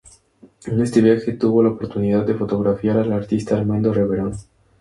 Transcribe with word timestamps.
En 0.65 0.81
este 0.81 0.99
viaje 0.99 1.31
tuvo 1.33 1.61
la 1.61 1.69
oportunidad 1.69 2.25
de 2.25 2.33
fotografiar 2.33 2.97
al 2.97 3.13
artista 3.13 3.55
Armando 3.55 3.93
Reverón. 3.93 4.33